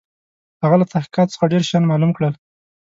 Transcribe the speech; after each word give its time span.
هغه 0.63 0.75
له 0.81 0.85
تحقیقاتو 0.91 1.33
څخه 1.33 1.51
ډېر 1.53 1.63
شيان 1.67 1.83
معلوم 1.87 2.11
کړل. 2.17 2.33